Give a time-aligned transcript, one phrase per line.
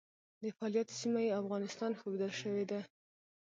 [0.41, 2.79] د فعالیت سیمه یې افغانستان ښودل شوې ده.